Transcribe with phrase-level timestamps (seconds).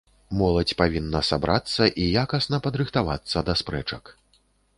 [0.37, 4.03] Моладзь павінна сабрацца і якасна падрыхтавацца да спрэчак.